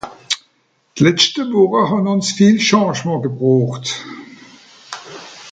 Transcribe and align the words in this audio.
D’letschte 0.95 1.41
Wùche 1.51 1.81
hàn 1.89 2.09
ùns 2.13 2.27
viel 2.37 2.57
Changement 2.69 3.21
gebroocht. 3.25 3.85